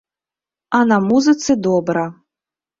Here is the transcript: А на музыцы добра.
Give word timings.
А 0.77 0.79
на 0.93 0.97
музыцы 1.09 1.59
добра. 1.71 2.11